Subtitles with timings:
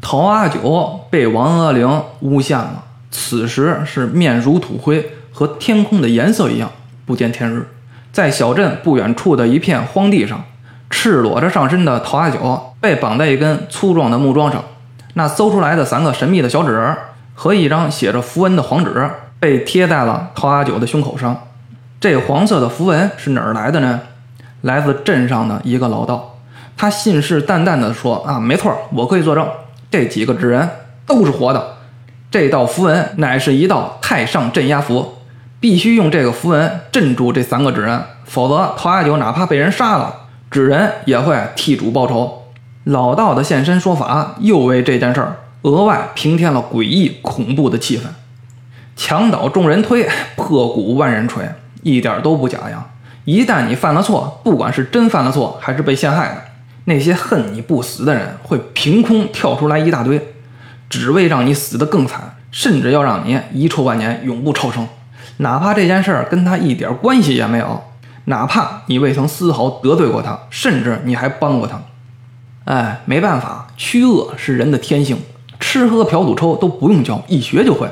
[0.00, 6.70] 陶阿九被王阿玲诬陷了，此时是面如土灰，和天空的颜色一样，
[7.04, 7.68] 不见天日。
[8.12, 10.42] 在小镇不远处的一片荒地上，
[10.88, 14.64] 赤裸着上身的陶阿九被绑在一根粗壮的木桩上，
[15.14, 16.96] 那搜出来的三个神秘的小纸人
[17.34, 19.08] 和一张写着符文的黄纸
[19.38, 21.46] 被贴在了陶阿九的胸口上。
[22.00, 24.00] 这黄色的符文是哪儿来的呢？
[24.62, 26.38] 来自镇上的一个老道，
[26.76, 29.46] 他信誓旦旦地说：“啊，没错，我可以作证，
[29.90, 30.68] 这几个纸人
[31.06, 31.76] 都是活的。
[32.30, 35.14] 这道符文乃是一道太上镇压符。”
[35.60, 42.44] 必须用这个符文镇住这三个纸人，否则陶阿九哪怕被人杀了，纸人也会替主报仇。
[42.84, 48.04] 老道的现身说法，又为这件事儿额外平添了诡异恐怖的气氛。
[48.96, 51.44] 墙倒众人推，破鼓万人锤，
[51.82, 52.86] 一点都不假呀！
[53.26, 56.42] 一旦你犯了错，不管是真犯了错，还是被陷害的，
[56.84, 60.34] 那些恨你不死的人会凭空跳出来一大堆，
[60.88, 64.86] 只为让你死得更惨，甚至要让你遗臭万年，永不超生。
[65.38, 67.82] 哪怕这件事儿跟他一点关系也没有，
[68.26, 71.80] 哪怕你未曾丝毫得罪过他，甚至你还帮过他，
[72.64, 75.18] 哎，没办法，驱恶是人的天性，
[75.58, 77.88] 吃喝嫖赌抽都不用教，一学就会。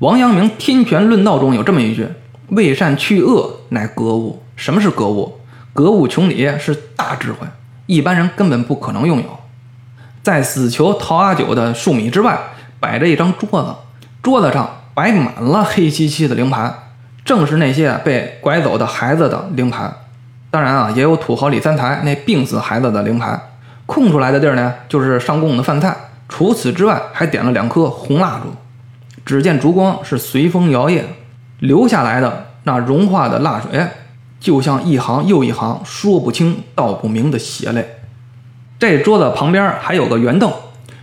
[0.00, 2.06] 王阳明《天权论道》中有这么一句
[2.50, 5.40] ：“为善去恶，乃格物。”什么是格物？
[5.72, 7.46] 格物穷理是大智慧，
[7.88, 9.40] 一般人根本不可能拥有。
[10.22, 12.38] 在死囚陶阿九的数米之外，
[12.78, 13.74] 摆着一张桌子，
[14.22, 14.70] 桌子上。
[14.94, 16.74] 摆满了黑漆漆的灵牌，
[17.24, 19.88] 正是那些被拐走的孩子的灵牌。
[20.50, 23.40] 当然啊，也有土豪李三才那病死孩子的灵牌。
[23.86, 25.96] 空出来的地儿呢，就是上供的饭菜。
[26.28, 28.52] 除此之外，还点了两颗红蜡烛。
[29.24, 31.02] 只见烛光是随风摇曳，
[31.60, 33.86] 流下来的那融化的蜡水，
[34.40, 37.98] 就像一行又一行说不清道不明的血泪。
[38.78, 40.52] 这桌子旁边还有个圆凳，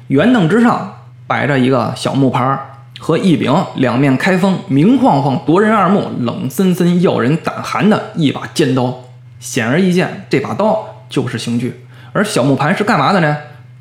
[0.08, 2.72] 圆凳之上摆着一个小木牌。
[2.98, 9.02] 和一柄两面开锋、明晃晃夺人耳目、冷森森要人胆寒的一把尖刀，
[9.38, 11.86] 显而易见，这把刀就是刑具。
[12.14, 13.36] 而小木盘是干嘛的呢？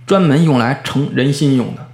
[0.04, 1.86] 专门用来盛人心用的。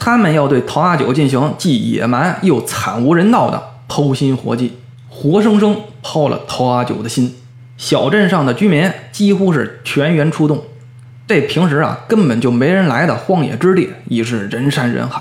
[0.00, 4.79] 他们要对陶阿九进行既野蛮又惨无人道的剖心活计，
[5.20, 7.36] 活生生抛了陶阿九的心。
[7.76, 10.64] 小镇上的居民几乎是全员出动，
[11.26, 15.20] 这平时啊根本就没人来的荒野之地，已是人山人海。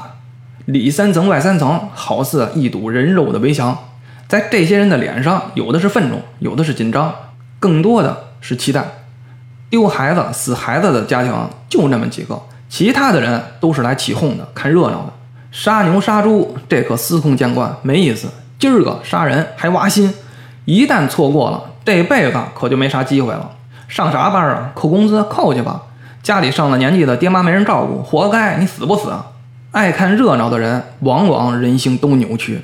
[0.64, 3.78] 里三层外三层，好似一堵人肉的围墙。
[4.30, 7.14] 在这些人的脸上，有的是愤怒，有的是紧张，
[7.60, 8.86] 更多的是期待。
[9.70, 11.34] 丢孩子、死孩子的家庭
[11.68, 15.14] 就那么几个，其他的人都是来起哄的、看热闹的。
[15.52, 18.30] 杀牛杀猪，这可司空见惯，没意思。
[18.60, 20.14] 今儿个杀人还挖心，
[20.66, 23.52] 一旦错过了，这辈子可就没啥机会了。
[23.88, 24.72] 上啥班啊？
[24.76, 25.84] 扣工资，扣去吧。
[26.22, 29.14] 家里上了年纪的爹妈没人照顾，活该，你死不死？
[29.72, 32.62] 爱看热闹的人，往往人性都扭曲。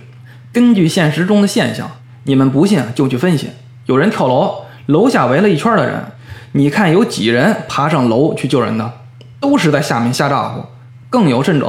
[0.52, 1.90] 根据现实中的现象，
[2.26, 3.52] 你们不信就去分析：
[3.86, 6.04] 有人跳楼，楼下围了一圈的人，
[6.52, 8.92] 你看有几人爬上楼去救人的？
[9.40, 10.62] 都是在下面瞎咋呼。
[11.10, 11.68] 更有甚者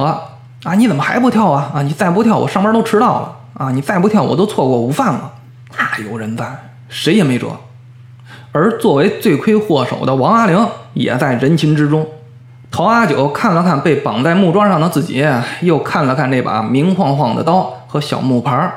[0.64, 1.70] 啊，你怎么还不跳啊？
[1.76, 3.70] 啊，你再不跳，我上班都迟到了啊！
[3.70, 5.32] 你再不跳，我都错过午饭了。
[5.76, 6.44] 大有人在，
[6.88, 7.48] 谁也没辙。
[8.52, 12.06] 而作为罪魁祸首的王阿玲，也在人群之中。
[12.70, 15.24] 陶阿九看了看被绑在木桩上的自己，
[15.62, 18.70] 又看了看那把明晃晃的刀和小木牌，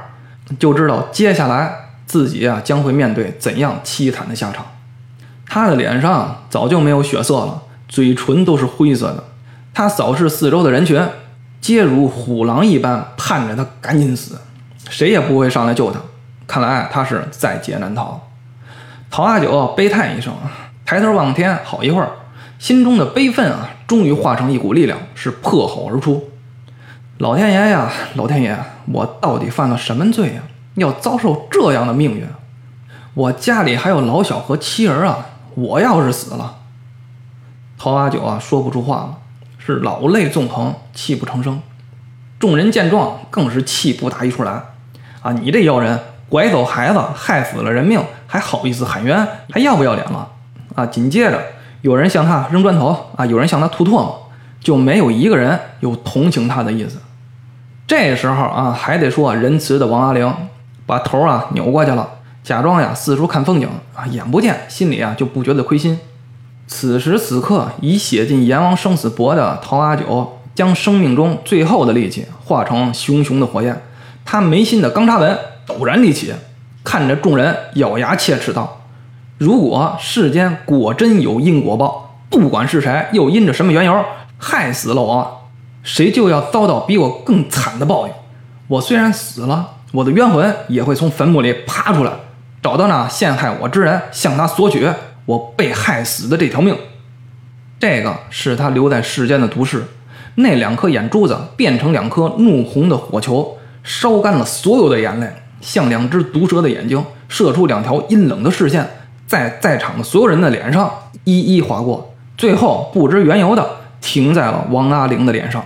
[0.58, 1.74] 就知道接下来
[2.06, 4.66] 自己啊将会面对怎样凄惨的下场。
[5.48, 9.24] 他的脸上早就没有血色了，嘴唇都是灰色的。
[9.74, 11.02] 他扫视四周的人群，
[11.60, 14.40] 皆如虎狼一般盼着他赶紧死，
[14.90, 16.00] 谁也不会上来救他。
[16.46, 18.28] 看来他是在劫难逃。
[19.12, 20.34] 陶阿九悲叹一声，
[20.86, 22.10] 抬头望天，好一会儿。
[22.58, 26.30] 心中的悲愤啊，终于化成一股力量，是破口而出
[27.20, 28.58] ：“老天爷呀，老天爷，
[28.92, 30.42] 我到底犯了什么罪呀？
[30.76, 32.28] 要遭受这样的命运？
[33.14, 35.26] 我家里还有老小和妻儿啊！
[35.56, 36.58] 我要是死了……”
[37.80, 39.18] 陶阿九啊，说不出话了，
[39.58, 41.62] 是老泪纵横，泣不成声。
[42.38, 44.62] 众人见状，更是气不打一处来
[45.21, 49.27] ：“啊，你这妖人，拐走孩子，害死了人命，还好意思喊冤？
[49.51, 50.27] 还要不要脸了？”
[50.75, 51.42] 啊，紧接着。
[51.81, 54.30] 有人向他扔砖头啊，有人向他吐唾沫，
[54.60, 57.00] 就没有一个人有同情他的意思。
[57.88, 60.31] 这时候啊，还得说仁慈的王阿玲
[60.86, 62.07] 把头啊扭过去了，
[62.44, 65.98] 假装呀四处看风景啊，眼不见心里啊就不觉得亏心。
[66.68, 73.81] 此时此刻，已写进阎王生死簿的陶阿九，将生命中最后的力气化成熊熊的火焰，
[74.31, 75.36] 他眉心的钢叉纹
[75.66, 76.31] 陡然立起，
[76.84, 78.84] 看着众人，咬牙切齿道。
[79.40, 84.06] 如果世间果真有因果报，不管是谁，又因着什么缘由
[84.38, 85.50] 害死了我，
[85.81, 88.14] 谁就要遭到比我更惨的报应。
[88.68, 92.12] 我虽然死了，我的冤魂也会从坟墓里爬出来，
[92.62, 94.88] 找到那陷害我之人，向他索取
[95.25, 96.78] 我被害死的这条命。
[97.80, 99.84] 这个是他留在世间的毒誓。
[100.36, 103.58] 那两颗眼珠子变成两颗怒红的火球，
[103.89, 105.27] 烧干了所有的眼泪，
[105.62, 108.88] 像两只毒蛇的眼睛，射出两条阴冷的视线，
[109.25, 110.88] 在在场的所有人的脸上
[111.24, 113.68] 一一划过，最后不知缘由的
[114.00, 115.65] 停在了王阿玲的脸上。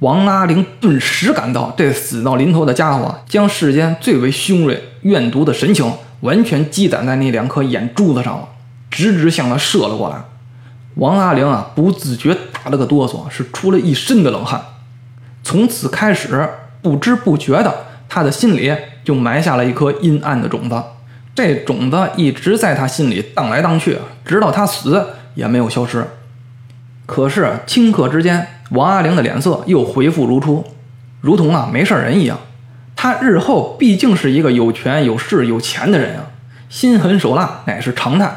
[0.00, 5.88] 王阿玲顿时感到，这死到临头的家伙将世间最为凶锐、怨毒的神情
[6.22, 8.48] 完全积攒在那两颗眼珠子上了，
[8.90, 10.16] 直直向他射了过来。
[10.96, 14.60] 王阿玲啊，不自觉打了个哆嗦，是出了一身的冷汗。
[15.44, 16.48] 从此开始，
[16.86, 17.74] 不知不觉的，
[18.08, 18.72] 他的心里
[19.02, 20.80] 就埋下了一颗阴暗的种子。
[21.34, 25.04] 这种子一直在他心里荡来荡去，直到他死
[25.34, 26.06] 也没有消失。
[27.06, 30.64] 可是顷刻之间，王阿玲的脸色又恢复如初，
[31.20, 32.38] 如同啊没事人一样。
[32.94, 36.30] 他日后毕竟是一个有权有势有钱的人啊，
[36.68, 38.30] 心狠手辣乃是常态。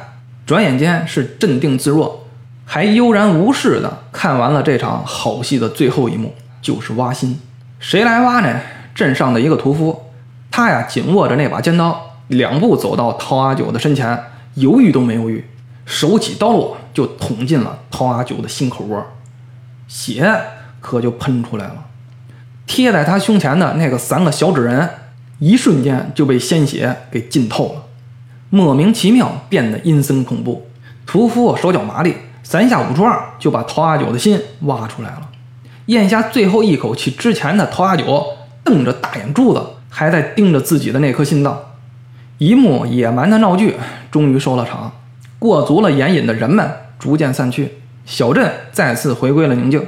[0.47, 2.25] 转眼间是镇定自若。
[2.65, 7.39] 还悠然无事的看完了这场好戏的最后一幕，就是挖心。
[7.79, 8.59] 谁来挖呢？
[8.93, 10.11] 镇上的一个屠夫，
[10.51, 14.21] 他呀紧握着那把尖刀，两步走到陶阿九的身前，
[14.55, 15.45] 犹豫都没犹豫，
[15.85, 19.05] 手起刀落就捅进了陶阿九的心口窝，
[19.87, 20.29] 血
[20.81, 21.85] 可就喷出来了。
[22.67, 24.89] 贴在他胸前的那个三个小纸人，
[25.39, 27.83] 一瞬间就被鲜血给浸透了，
[28.49, 30.67] 莫名其妙变得阴森恐怖。
[31.05, 32.15] 屠夫手脚麻利。
[32.41, 35.28] 三下五除二就把陶阿九的心挖出来了，
[35.89, 38.23] 咽下最后一口气之前的陶阿九
[38.63, 39.59] 瞪着大眼珠子，
[39.89, 41.59] 还在盯着自己的那颗心脏。
[42.37, 43.75] 一幕野蛮的闹剧
[44.11, 44.91] 终于收了场，
[45.39, 46.69] 过足了眼瘾的人们
[46.99, 49.83] 逐渐散去，小镇再次回归了宁静。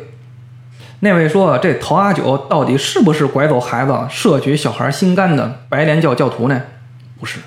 [1.02, 6.64] 那位说这陶阿九到底是不是拐走孩子、摄取小孩心肝的白莲教教徒呢？
[7.20, 7.38] 不是，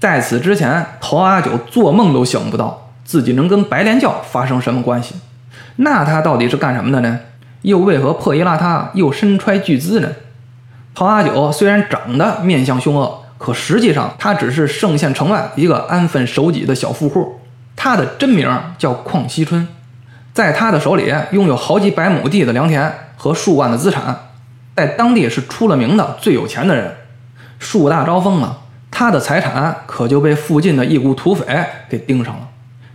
[0.00, 2.90] 在此之前，陶阿九做梦都想不到。
[3.04, 5.14] 自己能跟白莲教发生什么关系？
[5.76, 7.20] 那他到底是干什么的呢？
[7.62, 10.08] 又为何破衣邋遢，又身揣巨资呢？
[10.94, 17.40] 陶阿九虽然长得面相凶恶，可实际上他只是圣县城外一个安分守己的小富户。
[17.74, 18.48] 他的真名
[18.78, 19.66] 叫邝锡春，
[20.34, 24.28] 在他的手里拥有好几百亩地的良田和数万的资产，
[24.76, 26.94] 在当地是出了名的最有钱的人。
[27.58, 28.58] 树大招风嘛，
[28.90, 31.46] 他的财产可就被附近的一股土匪
[31.88, 32.48] 给盯上了。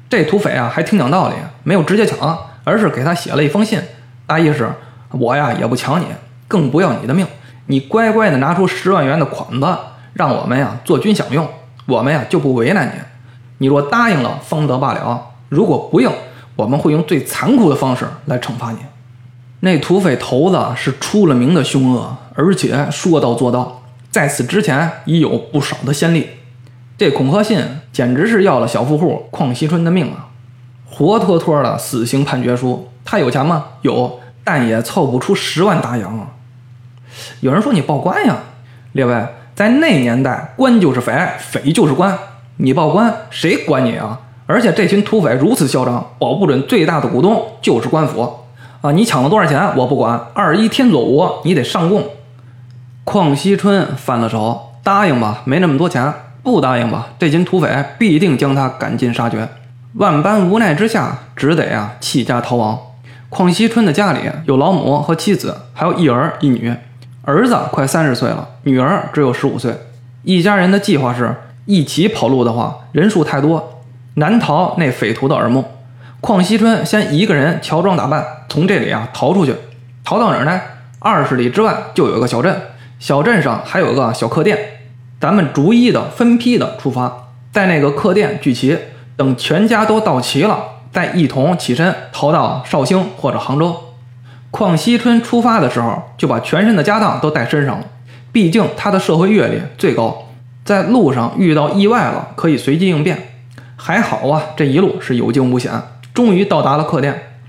[0.09, 3.81] 这土匪啊，还挺讲道理，没有直接抢，而是给他写了一封信，
[4.27, 4.69] 大意是：
[5.11, 6.05] 我呀也不抢你，
[6.47, 7.25] 更不要你的命，
[7.65, 9.77] 你乖乖的拿出十万元的款子，
[10.13, 11.47] 让我们呀做军饷用，
[11.85, 12.91] 我们呀就不为难你。
[13.59, 16.11] 你若答应了，方得罢了；如果不应，
[16.55, 18.77] 我们会用最残酷的方式来惩罚你。
[19.61, 23.81] 那土匪头子是出了名的凶恶，而且说到做到，
[24.11, 26.29] 在此之前已有不少的先例。
[26.97, 27.63] 这恐吓信
[27.93, 30.26] 简直是要了小富户邝锡春的命啊！
[30.89, 32.89] 活脱脱的死刑判决书。
[33.03, 33.65] 他有钱吗？
[33.83, 36.27] 有，但也凑不出十万大洋啊！
[37.39, 38.37] 有人说你报官呀？
[38.91, 39.25] 列位，
[39.55, 42.17] 在那年代，官就是匪，匪就是官。
[42.57, 44.19] 你报官，谁管你啊？
[44.45, 48.21] 而且这群土匪如此嚣张，保不准最大的股东就是官府
[48.81, 48.91] 啊！
[48.91, 50.19] 你抢了多少钱，我不管。
[50.33, 52.03] 二一天作五，你得上供。
[53.05, 56.13] 邝锡春翻了手，答应吧，没那么多钱。
[56.43, 59.47] 不答应吧，这群土匪必定将他赶尽杀绝。
[59.93, 62.79] 万般无奈之下，只得啊弃家逃亡。
[63.29, 66.73] 邝锡春的家里有老母和妻子，还有一儿一女。
[67.23, 69.73] 儿子快三十岁了，女儿只有十五岁。
[70.23, 73.81] 一家人的计划是一起跑路的话，人数太多，
[74.15, 75.65] 难逃那匪徒的耳目。
[76.21, 79.55] 邝锡春先一个人乔装打扮，从这里啊逃出去。
[80.03, 80.61] 逃到哪儿呢？
[80.99, 82.61] 二十里之外就有一个小镇，
[82.99, 84.57] 小镇上还有个小客店。
[85.19, 88.77] 咱们逐一的分批的出发，在那个客店聚齐，
[89.17, 90.57] 等全家都到齐了，
[90.93, 93.75] 再一同起身逃到绍兴或者杭州。
[94.51, 97.85] 邝锡春出发的时候就把全身的家当都带身上了，
[98.31, 100.27] 毕竟他的社会阅历最高，
[100.63, 103.33] 在路上遇到意外了可以随机应变。
[103.75, 105.71] 还好啊，这一路是有惊无险，
[106.13, 107.39] 终于到达了客店。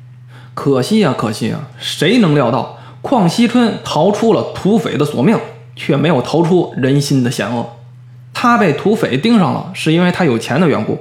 [0.55, 5.39] 可惜啊，可惜啊，谁能料到邝锡春逃出了土匪的索命？
[5.77, 7.65] 却没有逃出人心的险恶。
[8.35, 10.97] 他被土匪盯上了，是因为他有钱的缘故；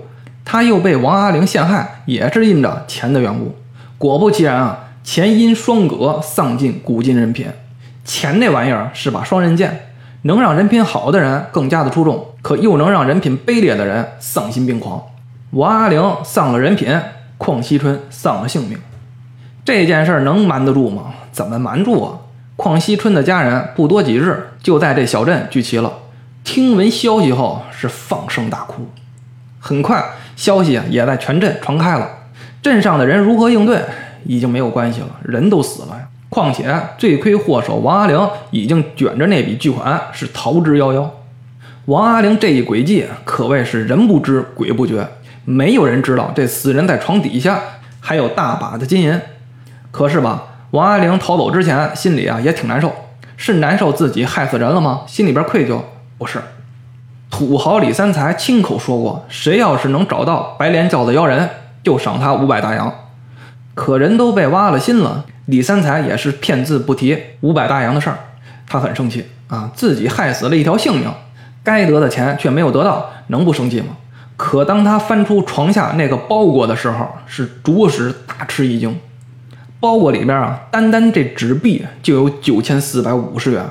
[0.49, 3.53] 他又被王阿玲陷害，也是因着钱的缘故。
[3.97, 7.47] 果不其然啊，钱因双葛，丧尽古今人品。
[8.05, 9.89] 钱那玩意儿是把双刃剑，
[10.21, 15.03] 能让人品好的人更加的出众，可又能让人品卑劣的人丧心病狂。
[15.51, 16.97] 王阿玲丧了人品，
[17.37, 18.79] 邝锡春丧了性命。
[19.65, 21.07] 这件事能瞒得住吗？
[21.33, 22.19] 怎么瞒住啊？
[22.55, 25.91] 邝熙春的家人不多几日就在这小镇聚齐了，
[26.45, 28.87] 听闻消息后是放声大哭。
[29.59, 30.01] 很快，
[30.37, 32.09] 消息啊也在全镇传开了。
[32.61, 33.81] 镇上的人如何应对
[34.23, 36.07] 已经没有关系了，人都死了呀。
[36.29, 41.05] 况且罪魁祸首王阿玲已经卷着那笔巨款是逃之夭夭。
[41.85, 45.07] 王阿玲这一诡计可谓是人不知鬼不觉，
[45.45, 47.59] 没有人知道这死人在床底下
[47.99, 49.19] 还有大把的金银。
[49.89, 52.93] 可是吧，王阿玲逃走之前心里啊也挺难受，
[53.37, 55.03] 是难受自己害死人了吗？
[55.07, 55.79] 心里边愧疚？
[56.17, 56.39] 不是。
[57.29, 61.49] 土豪李三才亲口说过，谁要是能找到白莲教的妖人，
[61.83, 62.93] 就赏他五百大洋。
[63.75, 68.17] 可人都被挖了心了，李三才也是片字不提五百大洋的事儿。
[68.65, 71.11] 他很生气啊，自己害死了一条性命。
[71.63, 73.97] 该得的钱却没有得到，能不生气吗？
[74.37, 78.97] 可当他翻出床下那个包裹的时候，是着实大吃一惊。
[79.79, 83.63] 包裹里边啊，单单这纸币就有九千四百五十元，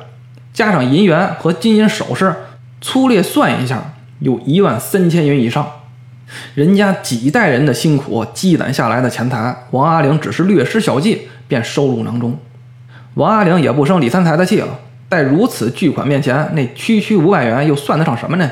[0.52, 2.34] 加上银元和金银首饰，
[2.80, 5.66] 粗略算一下，有一万三千元以上。
[6.54, 12.36] 人家几代人的辛苦积攒下来的钱财，王阿玲只是略施小计便收入囊中。
[13.14, 14.68] 王阿玲也不生李三才的气了。
[15.08, 18.50] 在如此巨款面前，那区区五百元又算得上什么呢？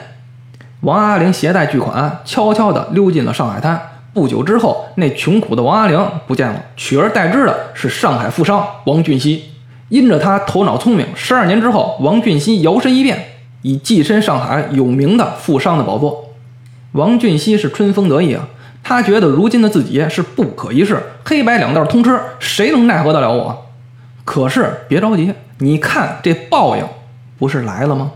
[0.83, 3.81] 王阿玲携带巨款，悄悄地溜进了上海滩。
[4.13, 9.51] 不久之后，那穷苦的王阿玲不见了，取而代之的是上海富商王俊熙。
[9.89, 13.34] 因着他头脑聪明，十二年之后，王俊熙摇身一变，
[13.65, 16.35] 以跻身上海有名的富商的宝座。
[16.93, 18.47] 王俊熙是春风得意啊，
[18.83, 23.67] 他觉得如今的自己是不可一世，黑白两道通吃，谁能奈何得了我？
[24.25, 25.33] 可是别着急。
[25.59, 26.85] 你看，这报应
[27.39, 28.13] 不是来了吗？